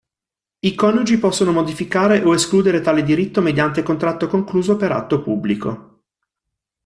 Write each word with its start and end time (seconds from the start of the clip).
I 0.61 0.73
coniugi 0.73 1.19
possono 1.19 1.51
modificare 1.51 2.21
o 2.23 2.33
escludere 2.33 2.81
tale 2.81 3.03
diritto 3.03 3.39
mediante 3.39 3.83
contratto 3.83 4.25
concluso 4.25 4.75
per 4.75 4.91
atto 4.91 5.21
pubblico”. 5.21 6.01